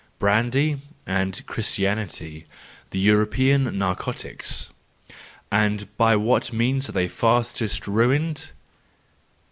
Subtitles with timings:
[0.17, 2.47] Brandy and Christianity,
[2.89, 4.69] the European narcotics.—
[5.51, 8.49] And by what means are they fastest ruined